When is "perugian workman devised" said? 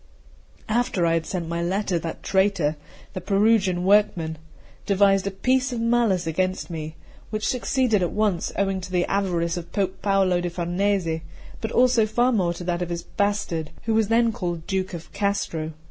3.21-5.27